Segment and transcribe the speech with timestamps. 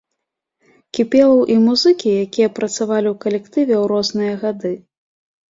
[0.97, 4.73] Кіпелаў і музыкі, якія працавалі ў калектыве ў розныя гады.